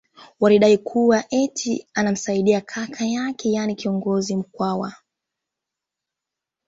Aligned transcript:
Walidai 0.39 0.77
kuwa 0.77 1.23
eti 1.29 1.87
anamsaidi 1.93 2.61
kaka 2.61 3.05
yake 3.05 3.51
yani 3.51 3.75
kiongozi 3.75 4.35
Mkwawa 4.35 4.93